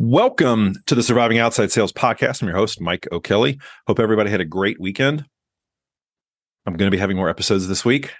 Welcome 0.00 0.74
to 0.86 0.94
the 0.94 1.02
Surviving 1.02 1.38
Outside 1.38 1.72
Sales 1.72 1.92
Podcast. 1.92 2.40
I'm 2.40 2.46
your 2.46 2.56
host, 2.56 2.80
Mike 2.80 3.08
O'Kelly. 3.10 3.58
Hope 3.88 3.98
everybody 3.98 4.30
had 4.30 4.40
a 4.40 4.44
great 4.44 4.80
weekend. 4.80 5.24
I'm 6.64 6.76
going 6.76 6.88
to 6.88 6.94
be 6.94 7.00
having 7.00 7.16
more 7.16 7.28
episodes 7.28 7.66
this 7.66 7.84
week. 7.84 8.12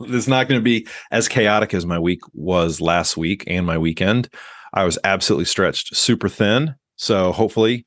It's 0.00 0.26
not 0.26 0.48
going 0.48 0.58
to 0.58 0.64
be 0.64 0.88
as 1.10 1.28
chaotic 1.28 1.74
as 1.74 1.84
my 1.84 1.98
week 1.98 2.20
was 2.32 2.80
last 2.80 3.18
week 3.18 3.44
and 3.46 3.66
my 3.66 3.76
weekend. 3.76 4.30
I 4.72 4.84
was 4.84 4.98
absolutely 5.04 5.44
stretched 5.44 5.94
super 5.94 6.30
thin. 6.30 6.74
So 6.96 7.32
hopefully, 7.32 7.86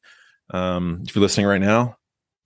um, 0.51 1.01
if 1.07 1.15
you're 1.15 1.23
listening 1.23 1.47
right 1.47 1.59
now, 1.59 1.95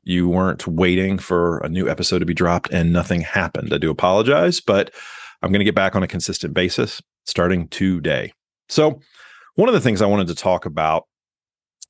you 0.03 0.29
weren't 0.29 0.65
waiting 0.67 1.19
for 1.19 1.57
a 1.59 1.69
new 1.69 1.89
episode 1.89 2.19
to 2.19 2.25
be 2.25 2.33
dropped 2.33 2.71
and 2.71 2.93
nothing 2.93 3.19
happened. 3.19 3.73
I 3.73 3.77
do 3.77 3.91
apologize, 3.91 4.61
but 4.61 4.93
I'm 5.41 5.51
going 5.51 5.59
to 5.59 5.65
get 5.65 5.75
back 5.75 5.97
on 5.97 6.03
a 6.03 6.07
consistent 6.07 6.53
basis 6.53 7.01
starting 7.25 7.67
today. 7.67 8.31
So, 8.69 9.01
one 9.57 9.67
of 9.67 9.73
the 9.73 9.81
things 9.81 10.01
I 10.01 10.05
wanted 10.05 10.27
to 10.27 10.35
talk 10.35 10.65
about 10.67 11.05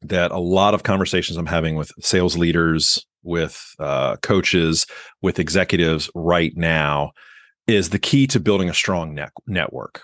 that 0.02 0.32
a 0.32 0.40
lot 0.40 0.74
of 0.74 0.84
conversations 0.84 1.38
I'm 1.38 1.48
having 1.48 1.76
with 1.76 1.92
sales 2.00 2.38
leaders, 2.38 3.06
with 3.24 3.76
uh, 3.78 4.16
coaches, 4.18 4.86
with 5.22 5.38
executives 5.38 6.10
right 6.16 6.56
now 6.56 7.12
is 7.68 7.90
the 7.90 8.00
key 8.00 8.26
to 8.28 8.40
building 8.40 8.70
a 8.70 8.74
strong 8.74 9.14
net- 9.14 9.34
network. 9.48 10.04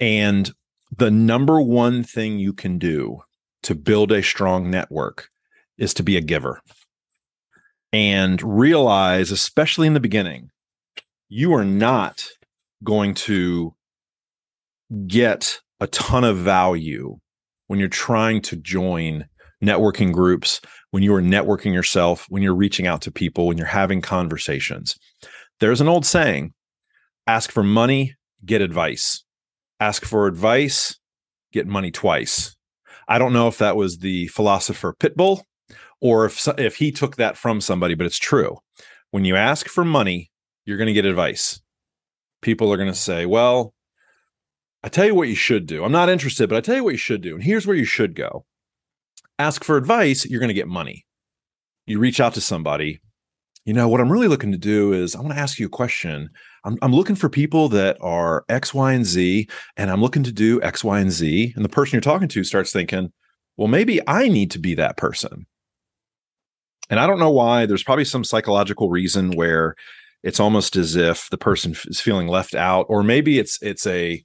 And 0.00 0.50
the 0.96 1.10
number 1.10 1.60
one 1.60 2.02
thing 2.02 2.38
you 2.38 2.54
can 2.54 2.78
do 2.78 3.20
to 3.64 3.74
build 3.74 4.10
a 4.10 4.22
strong 4.22 4.70
network 4.70 5.28
is 5.76 5.92
to 5.94 6.02
be 6.02 6.16
a 6.16 6.22
giver 6.22 6.62
and 7.92 8.40
realize, 8.42 9.30
especially 9.30 9.86
in 9.86 9.94
the 9.94 10.00
beginning, 10.00 10.50
you 11.28 11.52
are 11.52 11.64
not 11.66 12.28
going 12.82 13.12
to 13.12 13.74
get 15.06 15.60
a 15.80 15.86
ton 15.88 16.24
of 16.24 16.36
value 16.36 17.16
when 17.66 17.78
you're 17.78 17.88
trying 17.88 18.40
to 18.42 18.56
join 18.56 19.26
networking 19.62 20.12
groups, 20.12 20.60
when 20.90 21.02
you 21.02 21.14
are 21.14 21.22
networking 21.22 21.72
yourself, 21.72 22.26
when 22.28 22.42
you're 22.42 22.54
reaching 22.54 22.86
out 22.86 23.02
to 23.02 23.10
people, 23.10 23.46
when 23.46 23.58
you're 23.58 23.66
having 23.66 24.00
conversations. 24.00 24.96
There's 25.60 25.80
an 25.80 25.88
old 25.88 26.06
saying 26.06 26.52
ask 27.26 27.50
for 27.50 27.62
money, 27.62 28.14
get 28.44 28.62
advice. 28.62 29.24
Ask 29.80 30.04
for 30.04 30.26
advice, 30.26 30.98
get 31.52 31.66
money 31.66 31.90
twice. 31.90 32.56
I 33.08 33.18
don't 33.18 33.32
know 33.32 33.48
if 33.48 33.58
that 33.58 33.76
was 33.76 33.98
the 33.98 34.28
philosopher 34.28 34.94
Pitbull 34.98 35.42
or 36.00 36.26
if 36.26 36.46
if 36.58 36.76
he 36.76 36.92
took 36.92 37.16
that 37.16 37.36
from 37.36 37.60
somebody, 37.60 37.94
but 37.94 38.06
it's 38.06 38.18
true. 38.18 38.58
When 39.10 39.24
you 39.24 39.36
ask 39.36 39.68
for 39.68 39.84
money, 39.84 40.30
you're 40.64 40.78
going 40.78 40.88
to 40.88 40.92
get 40.92 41.04
advice. 41.04 41.60
People 42.42 42.72
are 42.72 42.76
going 42.76 42.88
to 42.88 42.94
say, 42.94 43.26
"Well, 43.26 43.74
I 44.86 44.88
tell 44.88 45.04
you 45.04 45.16
what 45.16 45.26
you 45.26 45.34
should 45.34 45.66
do. 45.66 45.82
I'm 45.82 45.90
not 45.90 46.08
interested, 46.08 46.48
but 46.48 46.54
I 46.54 46.60
tell 46.60 46.76
you 46.76 46.84
what 46.84 46.92
you 46.92 46.96
should 46.96 47.20
do. 47.20 47.34
And 47.34 47.42
here's 47.42 47.66
where 47.66 47.74
you 47.74 47.84
should 47.84 48.14
go. 48.14 48.46
Ask 49.36 49.64
for 49.64 49.76
advice, 49.76 50.24
you're 50.24 50.38
going 50.38 50.46
to 50.46 50.54
get 50.54 50.68
money. 50.68 51.04
You 51.86 51.98
reach 51.98 52.20
out 52.20 52.34
to 52.34 52.40
somebody. 52.40 53.00
You 53.64 53.74
know, 53.74 53.88
what 53.88 54.00
I'm 54.00 54.12
really 54.12 54.28
looking 54.28 54.52
to 54.52 54.58
do 54.58 54.92
is 54.92 55.16
I 55.16 55.20
want 55.22 55.34
to 55.34 55.40
ask 55.40 55.58
you 55.58 55.66
a 55.66 55.70
question. 55.70 56.30
I'm, 56.64 56.78
I'm 56.82 56.94
looking 56.94 57.16
for 57.16 57.28
people 57.28 57.68
that 57.70 57.96
are 58.00 58.44
X, 58.48 58.72
Y, 58.72 58.92
and 58.92 59.04
Z, 59.04 59.48
and 59.76 59.90
I'm 59.90 60.00
looking 60.00 60.22
to 60.22 60.30
do 60.30 60.62
X, 60.62 60.84
Y, 60.84 61.00
and 61.00 61.10
Z. 61.10 61.52
And 61.56 61.64
the 61.64 61.68
person 61.68 61.96
you're 61.96 62.00
talking 62.00 62.28
to 62.28 62.44
starts 62.44 62.70
thinking, 62.70 63.12
well, 63.56 63.66
maybe 63.66 64.00
I 64.06 64.28
need 64.28 64.52
to 64.52 64.60
be 64.60 64.76
that 64.76 64.96
person. 64.96 65.46
And 66.90 67.00
I 67.00 67.08
don't 67.08 67.18
know 67.18 67.32
why. 67.32 67.66
There's 67.66 67.82
probably 67.82 68.04
some 68.04 68.22
psychological 68.22 68.88
reason 68.88 69.32
where 69.32 69.74
it's 70.22 70.38
almost 70.38 70.76
as 70.76 70.94
if 70.94 71.28
the 71.30 71.38
person 71.38 71.74
is 71.86 72.00
feeling 72.00 72.28
left 72.28 72.54
out, 72.54 72.86
or 72.88 73.02
maybe 73.02 73.40
it's 73.40 73.60
it's 73.62 73.84
a 73.88 74.24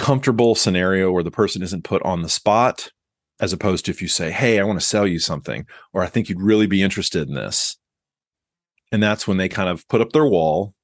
comfortable 0.00 0.54
scenario 0.54 1.12
where 1.12 1.22
the 1.22 1.30
person 1.30 1.62
isn't 1.62 1.84
put 1.84 2.02
on 2.04 2.22
the 2.22 2.28
spot 2.28 2.90
as 3.38 3.52
opposed 3.52 3.84
to 3.84 3.90
if 3.90 4.00
you 4.00 4.08
say 4.08 4.30
hey 4.30 4.58
i 4.58 4.64
want 4.64 4.80
to 4.80 4.86
sell 4.86 5.06
you 5.06 5.18
something 5.18 5.66
or 5.92 6.02
i 6.02 6.06
think 6.06 6.28
you'd 6.28 6.40
really 6.40 6.66
be 6.66 6.82
interested 6.82 7.28
in 7.28 7.34
this. 7.34 7.76
And 8.92 9.02
that's 9.02 9.28
when 9.28 9.36
they 9.36 9.48
kind 9.48 9.68
of 9.68 9.86
put 9.88 10.00
up 10.00 10.12
their 10.12 10.26
wall 10.26 10.74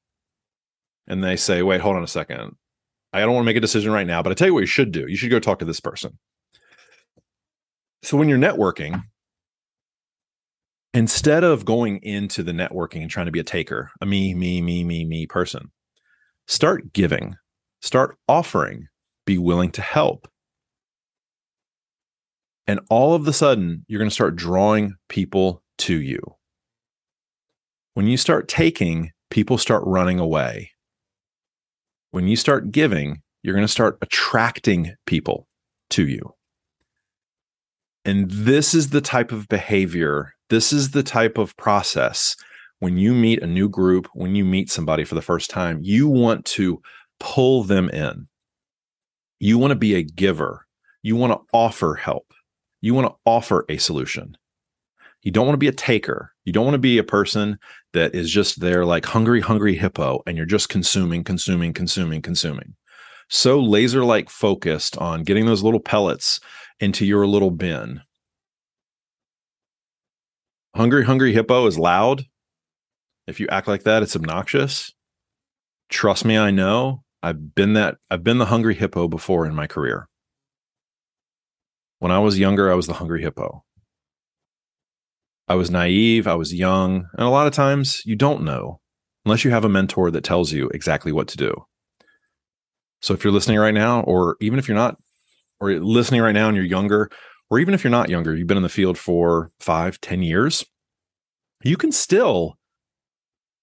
and 1.08 1.24
they 1.24 1.36
say 1.36 1.62
wait 1.62 1.80
hold 1.80 1.96
on 1.96 2.04
a 2.04 2.08
second. 2.08 2.56
I 3.14 3.20
don't 3.20 3.32
want 3.32 3.44
to 3.44 3.46
make 3.46 3.56
a 3.56 3.60
decision 3.60 3.90
right 3.90 4.06
now 4.06 4.22
but 4.22 4.32
i 4.32 4.34
tell 4.34 4.48
you 4.48 4.54
what 4.54 4.60
you 4.60 4.66
should 4.66 4.92
do. 4.92 5.06
You 5.08 5.16
should 5.16 5.30
go 5.30 5.40
talk 5.40 5.60
to 5.60 5.64
this 5.64 5.80
person. 5.80 6.18
So 8.02 8.18
when 8.18 8.28
you're 8.28 8.38
networking 8.38 9.02
instead 10.92 11.42
of 11.42 11.64
going 11.64 12.00
into 12.02 12.42
the 12.42 12.52
networking 12.52 13.00
and 13.00 13.10
trying 13.10 13.26
to 13.26 13.32
be 13.32 13.40
a 13.40 13.44
taker 13.44 13.90
a 14.02 14.06
me 14.06 14.34
me 14.34 14.60
me 14.60 14.84
me 14.84 15.06
me 15.06 15.26
person 15.26 15.70
start 16.48 16.92
giving. 16.92 17.36
Start 17.80 18.18
offering 18.28 18.88
be 19.26 19.36
willing 19.36 19.70
to 19.72 19.82
help. 19.82 20.28
And 22.66 22.80
all 22.88 23.14
of 23.14 23.24
the 23.24 23.32
sudden, 23.32 23.84
you're 23.86 23.98
going 23.98 24.10
to 24.10 24.14
start 24.14 24.36
drawing 24.36 24.94
people 25.08 25.62
to 25.78 26.00
you. 26.00 26.20
When 27.94 28.06
you 28.06 28.16
start 28.16 28.48
taking, 28.48 29.12
people 29.30 29.58
start 29.58 29.82
running 29.86 30.18
away. 30.18 30.70
When 32.10 32.26
you 32.26 32.36
start 32.36 32.72
giving, 32.72 33.22
you're 33.42 33.54
going 33.54 33.66
to 33.66 33.72
start 33.72 33.98
attracting 34.00 34.94
people 35.06 35.46
to 35.90 36.06
you. 36.06 36.34
And 38.04 38.30
this 38.30 38.74
is 38.74 38.90
the 38.90 39.00
type 39.00 39.32
of 39.32 39.48
behavior, 39.48 40.32
this 40.48 40.72
is 40.72 40.90
the 40.90 41.02
type 41.02 41.38
of 41.38 41.56
process 41.56 42.36
when 42.78 42.98
you 42.98 43.14
meet 43.14 43.42
a 43.42 43.46
new 43.46 43.68
group, 43.68 44.08
when 44.14 44.34
you 44.34 44.44
meet 44.44 44.70
somebody 44.70 45.04
for 45.04 45.14
the 45.14 45.22
first 45.22 45.50
time, 45.50 45.80
you 45.82 46.08
want 46.08 46.44
to 46.44 46.80
pull 47.18 47.62
them 47.62 47.88
in. 47.90 48.28
You 49.38 49.58
want 49.58 49.72
to 49.72 49.76
be 49.76 49.94
a 49.94 50.02
giver. 50.02 50.66
You 51.02 51.16
want 51.16 51.32
to 51.32 51.40
offer 51.52 51.94
help. 51.94 52.32
You 52.80 52.94
want 52.94 53.08
to 53.08 53.16
offer 53.24 53.64
a 53.68 53.78
solution. 53.78 54.36
You 55.22 55.32
don't 55.32 55.46
want 55.46 55.54
to 55.54 55.58
be 55.58 55.68
a 55.68 55.72
taker. 55.72 56.32
You 56.44 56.52
don't 56.52 56.64
want 56.64 56.74
to 56.74 56.78
be 56.78 56.98
a 56.98 57.04
person 57.04 57.58
that 57.92 58.14
is 58.14 58.30
just 58.30 58.60
there 58.60 58.84
like 58.84 59.04
hungry, 59.04 59.40
hungry 59.40 59.74
hippo 59.74 60.22
and 60.26 60.36
you're 60.36 60.46
just 60.46 60.68
consuming, 60.68 61.24
consuming, 61.24 61.72
consuming, 61.72 62.22
consuming. 62.22 62.74
So 63.28 63.60
laser 63.60 64.04
like 64.04 64.30
focused 64.30 64.96
on 64.98 65.24
getting 65.24 65.46
those 65.46 65.62
little 65.62 65.80
pellets 65.80 66.38
into 66.78 67.04
your 67.04 67.26
little 67.26 67.50
bin. 67.50 68.02
Hungry, 70.76 71.04
hungry 71.04 71.32
hippo 71.32 71.66
is 71.66 71.78
loud. 71.78 72.24
If 73.26 73.40
you 73.40 73.48
act 73.48 73.66
like 73.66 73.82
that, 73.82 74.02
it's 74.02 74.14
obnoxious. 74.14 74.92
Trust 75.88 76.24
me, 76.24 76.38
I 76.38 76.50
know. 76.50 77.02
I've 77.22 77.54
been 77.54 77.74
that 77.74 77.96
I've 78.10 78.24
been 78.24 78.38
the 78.38 78.46
hungry 78.46 78.74
hippo 78.74 79.08
before 79.08 79.46
in 79.46 79.54
my 79.54 79.66
career. 79.66 80.08
When 81.98 82.12
I 82.12 82.18
was 82.18 82.38
younger, 82.38 82.70
I 82.70 82.74
was 82.74 82.86
the 82.86 82.94
hungry 82.94 83.22
hippo. 83.22 83.64
I 85.48 85.54
was 85.54 85.70
naive, 85.70 86.26
I 86.26 86.34
was 86.34 86.52
young, 86.52 87.06
and 87.14 87.26
a 87.26 87.30
lot 87.30 87.46
of 87.46 87.52
times 87.52 88.02
you 88.04 88.16
don't 88.16 88.42
know 88.42 88.80
unless 89.24 89.44
you 89.44 89.50
have 89.50 89.64
a 89.64 89.68
mentor 89.68 90.10
that 90.10 90.24
tells 90.24 90.52
you 90.52 90.68
exactly 90.68 91.12
what 91.12 91.28
to 91.28 91.36
do. 91.36 91.64
So 93.02 93.12
if 93.12 93.24
you're 93.24 93.32
listening 93.32 93.58
right 93.58 93.74
now, 93.74 94.02
or 94.02 94.36
even 94.40 94.58
if 94.58 94.68
you're 94.68 94.76
not, 94.76 94.96
or 95.60 95.70
you're 95.70 95.80
listening 95.80 96.20
right 96.20 96.32
now 96.32 96.48
and 96.48 96.56
you're 96.56 96.64
younger, 96.64 97.10
or 97.50 97.58
even 97.58 97.74
if 97.74 97.82
you're 97.82 97.90
not 97.90 98.08
younger, 98.08 98.36
you've 98.36 98.46
been 98.46 98.56
in 98.56 98.62
the 98.62 98.68
field 98.68 98.96
for 98.96 99.50
five, 99.58 100.00
ten 100.00 100.22
years, 100.22 100.64
you 101.62 101.76
can 101.76 101.90
still 101.90 102.56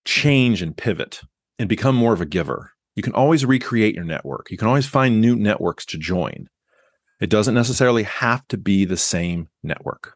change 0.06 0.62
and 0.62 0.76
pivot 0.76 1.22
and 1.58 1.70
become 1.70 1.96
more 1.96 2.14
of 2.14 2.22
a 2.22 2.26
giver. 2.26 2.73
You 2.96 3.04
can 3.04 3.14
always 3.14 3.46
recreate 3.46 3.96
your 3.96 4.04
network. 4.04 4.52
You 4.52 4.58
can 4.58 4.68
always 4.68 4.86
find 4.86 5.20
new 5.20 5.36
networks 5.36 5.86
to 5.88 5.98
join. 5.98 6.48
It 7.20 7.30
doesn't 7.30 7.56
necessarily 7.56 8.04
have 8.04 8.48
to 8.50 8.58
be 8.58 8.86
the 8.86 8.98
same 8.98 9.50
network. 9.64 10.16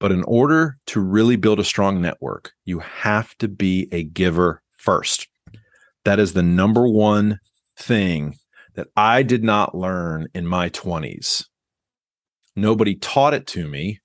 But 0.00 0.10
in 0.10 0.24
order 0.24 0.78
to 0.86 1.00
really 1.00 1.36
build 1.36 1.60
a 1.60 1.64
strong 1.64 2.00
network, 2.00 2.52
you 2.64 2.80
have 2.80 3.36
to 3.38 3.46
be 3.46 3.88
a 3.92 4.02
giver 4.02 4.62
first. 4.76 5.28
That 6.04 6.18
is 6.18 6.32
the 6.32 6.42
number 6.42 6.88
one 6.88 7.38
thing 7.76 8.36
that 8.74 8.88
I 8.96 9.22
did 9.22 9.44
not 9.44 9.76
learn 9.76 10.26
in 10.34 10.46
my 10.46 10.70
20s. 10.70 11.44
Nobody 12.56 12.96
taught 12.96 13.34
it 13.34 13.46
to 13.48 13.68
me. 13.68 14.00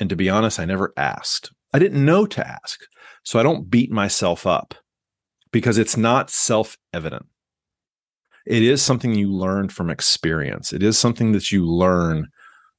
And 0.00 0.10
to 0.10 0.16
be 0.16 0.28
honest, 0.28 0.58
I 0.58 0.64
never 0.64 0.92
asked. 0.96 1.52
I 1.72 1.78
didn't 1.78 2.04
know 2.04 2.26
to 2.26 2.46
ask. 2.46 2.80
So 3.22 3.38
I 3.38 3.42
don't 3.42 3.70
beat 3.70 3.90
myself 3.92 4.46
up 4.46 4.74
because 5.52 5.78
it's 5.78 5.96
not 5.96 6.30
self 6.30 6.76
evident. 6.92 7.26
It 8.46 8.62
is 8.62 8.80
something 8.80 9.14
you 9.14 9.30
learn 9.30 9.68
from 9.68 9.90
experience. 9.90 10.72
It 10.72 10.82
is 10.82 10.98
something 10.98 11.32
that 11.32 11.52
you 11.52 11.66
learn 11.66 12.28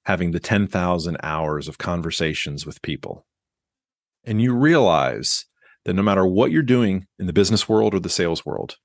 having 0.06 0.32
the 0.32 0.40
10,000 0.40 1.18
hours 1.22 1.68
of 1.68 1.78
conversations 1.78 2.66
with 2.66 2.82
people. 2.82 3.28
And 4.24 4.42
you 4.42 4.56
realize 4.56 5.46
that 5.86 5.94
no 5.94 6.02
matter 6.02 6.26
what 6.26 6.52
you're 6.52 6.64
doing 6.64 7.06
in 7.20 7.28
the 7.28 7.34
business 7.34 7.70
world 7.70 7.94
or 7.94 8.00
the 8.00 8.10
sales 8.10 8.46
world, 8.46 8.78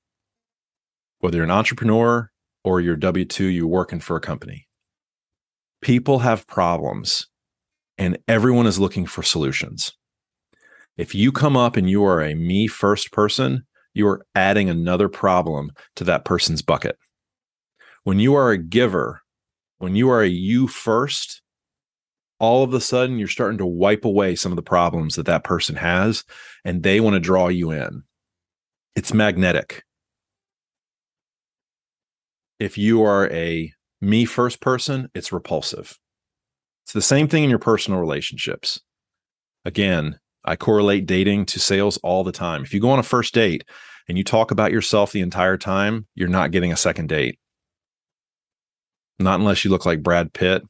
whether 1.19 1.37
you're 1.37 1.43
an 1.45 1.51
entrepreneur 1.51 2.29
or 2.63 2.81
you're 2.81 2.95
W 2.95 3.25
2, 3.25 3.45
you're 3.45 3.67
working 3.67 3.99
for 3.99 4.15
a 4.15 4.21
company, 4.21 4.67
people 5.81 6.19
have 6.19 6.47
problems 6.47 7.27
and 7.97 8.17
everyone 8.27 8.67
is 8.67 8.79
looking 8.79 9.05
for 9.05 9.23
solutions. 9.23 9.93
If 10.97 11.13
you 11.13 11.31
come 11.31 11.57
up 11.57 11.75
and 11.75 11.89
you 11.89 12.05
are 12.05 12.21
a 12.21 12.35
me 12.35 12.67
first 12.67 13.11
person, 13.11 13.65
you 13.95 14.07
are 14.07 14.25
adding 14.35 14.69
another 14.69 15.09
problem 15.09 15.71
to 15.95 16.03
that 16.03 16.25
person's 16.25 16.61
bucket. 16.61 16.97
When 18.03 18.19
you 18.19 18.35
are 18.35 18.51
a 18.51 18.57
giver, 18.59 19.21
When 19.77 19.95
you 19.95 20.09
are 20.09 20.23
a 20.23 20.27
you 20.27 20.67
first, 20.67 21.41
all 22.39 22.63
of 22.63 22.73
a 22.73 22.81
sudden 22.81 23.17
you're 23.17 23.27
starting 23.27 23.57
to 23.57 23.65
wipe 23.65 24.05
away 24.05 24.35
some 24.35 24.51
of 24.51 24.55
the 24.55 24.61
problems 24.61 25.15
that 25.15 25.25
that 25.25 25.43
person 25.43 25.75
has 25.75 26.23
and 26.63 26.83
they 26.83 26.99
want 26.99 27.15
to 27.15 27.19
draw 27.19 27.47
you 27.47 27.71
in. 27.71 28.03
It's 28.95 29.13
magnetic. 29.13 29.83
If 32.59 32.77
you 32.77 33.03
are 33.03 33.29
a 33.31 33.73
me 34.01 34.25
first 34.25 34.61
person, 34.61 35.09
it's 35.13 35.33
repulsive. 35.33 35.97
It's 36.85 36.93
the 36.93 37.01
same 37.01 37.27
thing 37.27 37.43
in 37.43 37.49
your 37.49 37.59
personal 37.59 37.99
relationships. 37.99 38.79
Again, 39.65 40.19
I 40.45 40.55
correlate 40.55 41.07
dating 41.07 41.47
to 41.47 41.59
sales 41.59 41.97
all 41.97 42.23
the 42.23 42.31
time. 42.31 42.63
If 42.63 42.73
you 42.73 42.79
go 42.79 42.91
on 42.91 42.99
a 42.99 43.03
first 43.03 43.33
date 43.33 43.63
and 44.07 44.17
you 44.17 44.23
talk 44.23 44.51
about 44.51 44.71
yourself 44.71 45.11
the 45.11 45.21
entire 45.21 45.57
time, 45.57 46.07
you're 46.13 46.29
not 46.29 46.51
getting 46.51 46.71
a 46.71 46.77
second 46.77 47.09
date. 47.09 47.39
Not 49.17 49.39
unless 49.39 49.65
you 49.65 49.71
look 49.71 49.85
like 49.85 50.03
Brad 50.03 50.33
Pitt. 50.33 50.63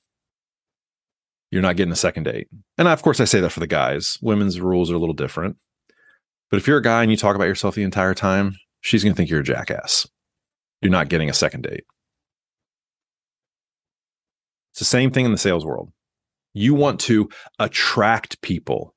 You're 1.51 1.61
not 1.61 1.75
getting 1.75 1.91
a 1.91 1.97
second 1.97 2.23
date. 2.23 2.47
And 2.77 2.87
of 2.87 3.01
course, 3.01 3.19
I 3.19 3.25
say 3.25 3.41
that 3.41 3.51
for 3.51 3.59
the 3.59 3.67
guys. 3.67 4.17
Women's 4.21 4.59
rules 4.61 4.89
are 4.89 4.95
a 4.95 4.99
little 4.99 5.13
different. 5.13 5.57
But 6.49 6.57
if 6.57 6.67
you're 6.67 6.77
a 6.77 6.83
guy 6.83 7.01
and 7.01 7.11
you 7.11 7.17
talk 7.17 7.35
about 7.35 7.47
yourself 7.47 7.75
the 7.75 7.83
entire 7.83 8.13
time, 8.13 8.55
she's 8.81 9.03
going 9.03 9.13
to 9.13 9.17
think 9.17 9.29
you're 9.29 9.41
a 9.41 9.43
jackass. 9.43 10.07
You're 10.81 10.91
not 10.91 11.09
getting 11.09 11.29
a 11.29 11.33
second 11.33 11.63
date. 11.63 11.83
It's 14.71 14.79
the 14.79 14.85
same 14.85 15.11
thing 15.11 15.25
in 15.25 15.31
the 15.31 15.37
sales 15.37 15.65
world. 15.65 15.91
You 16.53 16.73
want 16.73 16.99
to 17.01 17.29
attract 17.59 18.41
people, 18.41 18.94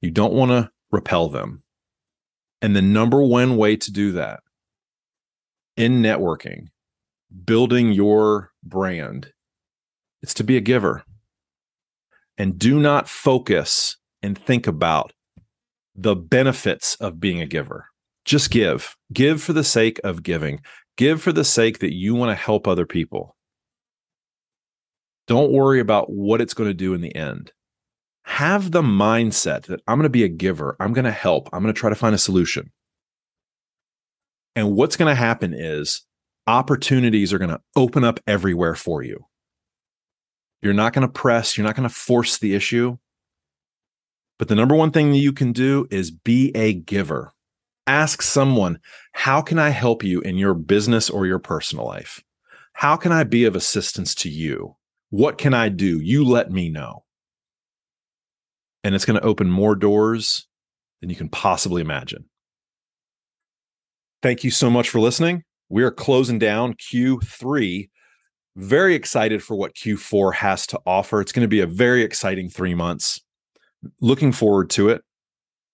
you 0.00 0.10
don't 0.10 0.32
want 0.32 0.50
to 0.50 0.70
repel 0.90 1.28
them. 1.28 1.62
And 2.62 2.74
the 2.74 2.82
number 2.82 3.22
one 3.22 3.56
way 3.56 3.76
to 3.76 3.92
do 3.92 4.12
that 4.12 4.40
in 5.76 6.02
networking, 6.02 6.68
building 7.44 7.92
your 7.92 8.50
brand, 8.62 9.32
it's 10.22 10.34
to 10.34 10.44
be 10.44 10.56
a 10.56 10.60
giver. 10.60 11.04
And 12.38 12.58
do 12.58 12.78
not 12.78 13.08
focus 13.08 13.96
and 14.22 14.38
think 14.38 14.66
about 14.66 15.12
the 15.94 16.16
benefits 16.16 16.96
of 16.96 17.20
being 17.20 17.40
a 17.40 17.46
giver. 17.46 17.86
Just 18.24 18.50
give. 18.50 18.96
Give 19.12 19.42
for 19.42 19.52
the 19.52 19.64
sake 19.64 20.00
of 20.04 20.22
giving. 20.22 20.60
Give 20.96 21.22
for 21.22 21.32
the 21.32 21.44
sake 21.44 21.78
that 21.78 21.94
you 21.94 22.14
want 22.14 22.30
to 22.30 22.34
help 22.34 22.66
other 22.66 22.86
people. 22.86 23.36
Don't 25.26 25.52
worry 25.52 25.80
about 25.80 26.10
what 26.10 26.40
it's 26.40 26.54
going 26.54 26.70
to 26.70 26.74
do 26.74 26.94
in 26.94 27.00
the 27.00 27.14
end. 27.14 27.52
Have 28.26 28.72
the 28.72 28.82
mindset 28.82 29.66
that 29.66 29.80
I'm 29.86 29.98
going 29.98 30.04
to 30.04 30.10
be 30.10 30.24
a 30.24 30.28
giver. 30.28 30.76
I'm 30.80 30.92
going 30.92 31.04
to 31.04 31.12
help. 31.12 31.48
I'm 31.52 31.62
going 31.62 31.72
to 31.72 31.78
try 31.78 31.90
to 31.90 31.96
find 31.96 32.14
a 32.14 32.18
solution. 32.18 32.70
And 34.54 34.74
what's 34.74 34.96
going 34.96 35.10
to 35.10 35.14
happen 35.14 35.54
is 35.54 36.02
opportunities 36.46 37.32
are 37.32 37.38
going 37.38 37.50
to 37.50 37.60
open 37.76 38.04
up 38.04 38.20
everywhere 38.26 38.74
for 38.74 39.02
you. 39.02 39.26
You're 40.60 40.74
not 40.74 40.92
going 40.92 41.06
to 41.06 41.12
press, 41.12 41.56
you're 41.56 41.66
not 41.66 41.76
going 41.76 41.88
to 41.88 41.94
force 41.94 42.38
the 42.38 42.54
issue. 42.54 42.98
But 44.38 44.48
the 44.48 44.54
number 44.54 44.74
one 44.74 44.90
thing 44.90 45.12
that 45.12 45.18
you 45.18 45.32
can 45.32 45.52
do 45.52 45.86
is 45.90 46.10
be 46.10 46.50
a 46.54 46.74
giver. 46.74 47.32
Ask 47.86 48.20
someone, 48.20 48.80
how 49.12 49.40
can 49.40 49.58
I 49.58 49.70
help 49.70 50.02
you 50.02 50.20
in 50.20 50.36
your 50.36 50.54
business 50.54 51.08
or 51.08 51.26
your 51.26 51.38
personal 51.38 51.86
life? 51.86 52.22
How 52.72 52.96
can 52.96 53.12
I 53.12 53.24
be 53.24 53.44
of 53.44 53.56
assistance 53.56 54.14
to 54.16 54.28
you? 54.28 54.76
What 55.10 55.38
can 55.38 55.54
I 55.54 55.68
do? 55.68 56.00
You 56.00 56.24
let 56.24 56.50
me 56.50 56.68
know. 56.68 57.05
And 58.86 58.94
it's 58.94 59.04
going 59.04 59.18
to 59.18 59.26
open 59.26 59.50
more 59.50 59.74
doors 59.74 60.46
than 61.00 61.10
you 61.10 61.16
can 61.16 61.28
possibly 61.28 61.82
imagine. 61.82 62.26
Thank 64.22 64.44
you 64.44 64.52
so 64.52 64.70
much 64.70 64.90
for 64.90 65.00
listening. 65.00 65.42
We 65.68 65.82
are 65.82 65.90
closing 65.90 66.38
down 66.38 66.74
Q3. 66.74 67.90
Very 68.54 68.94
excited 68.94 69.42
for 69.42 69.56
what 69.56 69.74
Q4 69.74 70.34
has 70.34 70.68
to 70.68 70.78
offer. 70.86 71.20
It's 71.20 71.32
going 71.32 71.42
to 71.42 71.48
be 71.48 71.58
a 71.58 71.66
very 71.66 72.04
exciting 72.04 72.48
three 72.48 72.76
months 72.76 73.20
looking 74.00 74.30
forward 74.30 74.70
to 74.70 74.90
it. 74.90 75.02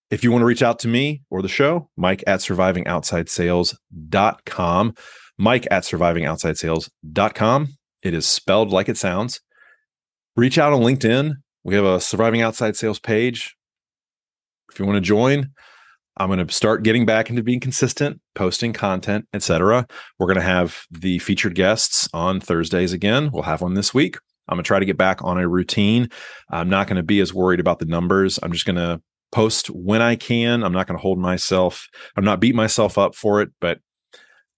If 0.09 0.23
you 0.23 0.31
want 0.31 0.41
to 0.41 0.47
reach 0.47 0.63
out 0.63 0.79
to 0.79 0.87
me 0.87 1.21
or 1.29 1.43
the 1.43 1.47
show, 1.47 1.91
Mike 1.95 2.23
at 2.25 2.39
survivingoutsidesales.com. 2.39 4.95
Mike 5.37 5.67
at 5.69 5.83
survivingoutsidesales.com. 5.83 7.67
It 8.01 8.15
is 8.15 8.25
spelled 8.25 8.71
like 8.71 8.89
it 8.89 8.97
sounds. 8.97 9.39
Reach 10.35 10.57
out 10.57 10.73
on 10.73 10.81
LinkedIn. 10.81 11.42
We 11.63 11.75
have 11.75 11.85
a 11.85 12.01
Surviving 12.01 12.41
Outside 12.41 12.75
Sales 12.75 12.99
page. 12.99 13.55
If 14.71 14.79
you 14.79 14.85
want 14.85 14.97
to 14.97 15.01
join, 15.01 15.51
I'm 16.17 16.27
going 16.27 16.45
to 16.45 16.53
start 16.53 16.83
getting 16.83 17.05
back 17.05 17.29
into 17.29 17.41
being 17.41 17.61
consistent, 17.61 18.19
posting 18.35 18.73
content, 18.73 19.27
etc. 19.33 19.87
We're 20.19 20.27
going 20.27 20.35
to 20.35 20.41
have 20.41 20.83
the 20.91 21.19
featured 21.19 21.55
guests 21.55 22.09
on 22.13 22.41
Thursdays 22.41 22.91
again. 22.91 23.31
We'll 23.31 23.43
have 23.43 23.61
one 23.61 23.75
this 23.75 23.93
week. 23.93 24.17
I'm 24.49 24.57
going 24.57 24.63
to 24.63 24.67
try 24.67 24.79
to 24.79 24.85
get 24.85 24.97
back 24.97 25.23
on 25.23 25.37
a 25.37 25.47
routine. 25.47 26.09
I'm 26.49 26.69
not 26.69 26.87
going 26.87 26.97
to 26.97 27.03
be 27.03 27.21
as 27.21 27.33
worried 27.33 27.61
about 27.61 27.79
the 27.79 27.85
numbers. 27.85 28.39
I'm 28.43 28.51
just 28.51 28.65
going 28.65 28.75
to 28.75 29.01
post 29.31 29.67
when 29.67 30.01
I 30.01 30.17
can. 30.17 30.63
I'm 30.63 30.73
not 30.73 30.85
going 30.85 30.97
to 30.97 31.01
hold 31.01 31.17
myself, 31.17 31.87
I'm 32.17 32.25
not 32.25 32.41
beat 32.41 32.55
myself 32.55 32.97
up 32.97 33.15
for 33.15 33.41
it. 33.41 33.51
But 33.61 33.79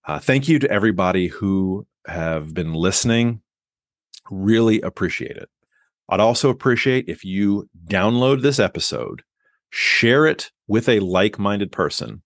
uh, 0.07 0.19
thank 0.19 0.47
you 0.47 0.57
to 0.59 0.71
everybody 0.71 1.27
who 1.27 1.85
have 2.07 2.53
been 2.53 2.73
listening. 2.73 3.41
Really 4.31 4.81
appreciate 4.81 5.37
it. 5.37 5.49
I'd 6.09 6.19
also 6.19 6.49
appreciate 6.49 7.09
if 7.09 7.23
you 7.23 7.69
download 7.87 8.41
this 8.41 8.59
episode, 8.59 9.23
share 9.69 10.25
it 10.25 10.51
with 10.67 10.87
a 10.87 10.99
like-minded 10.99 11.71
person, 11.71 12.21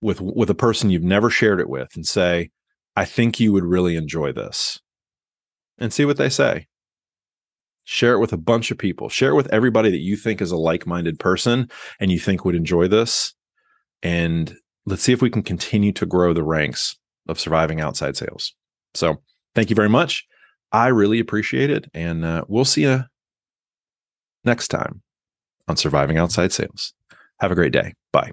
with 0.00 0.20
with 0.20 0.50
a 0.50 0.54
person 0.54 0.90
you've 0.90 1.02
never 1.02 1.30
shared 1.30 1.60
it 1.60 1.68
with, 1.68 1.96
and 1.96 2.06
say, 2.06 2.50
"I 2.94 3.04
think 3.04 3.40
you 3.40 3.52
would 3.52 3.64
really 3.64 3.96
enjoy 3.96 4.32
this." 4.32 4.80
and 5.78 5.92
see 5.92 6.04
what 6.04 6.16
they 6.16 6.28
say. 6.28 6.66
Share 7.84 8.14
it 8.14 8.18
with 8.18 8.32
a 8.32 8.38
bunch 8.38 8.70
of 8.70 8.78
people. 8.78 9.08
Share 9.08 9.30
it 9.30 9.36
with 9.36 9.52
everybody 9.52 9.90
that 9.90 9.98
you 9.98 10.16
think 10.16 10.40
is 10.40 10.50
a 10.50 10.56
like 10.56 10.86
minded 10.86 11.18
person 11.18 11.70
and 12.00 12.10
you 12.10 12.18
think 12.18 12.44
would 12.44 12.54
enjoy 12.54 12.88
this. 12.88 13.34
And 14.02 14.56
let's 14.86 15.02
see 15.02 15.12
if 15.12 15.22
we 15.22 15.30
can 15.30 15.42
continue 15.42 15.92
to 15.92 16.06
grow 16.06 16.32
the 16.32 16.42
ranks 16.42 16.96
of 17.28 17.38
surviving 17.38 17.80
outside 17.80 18.16
sales. 18.16 18.54
So, 18.94 19.22
thank 19.54 19.70
you 19.70 19.76
very 19.76 19.88
much. 19.88 20.26
I 20.76 20.88
really 20.88 21.20
appreciate 21.20 21.70
it. 21.70 21.88
And 21.94 22.22
uh, 22.22 22.44
we'll 22.48 22.66
see 22.66 22.82
you 22.82 23.04
next 24.44 24.68
time 24.68 25.00
on 25.66 25.78
Surviving 25.78 26.18
Outside 26.18 26.52
Sales. 26.52 26.92
Have 27.40 27.50
a 27.50 27.54
great 27.54 27.72
day. 27.72 27.94
Bye. 28.12 28.32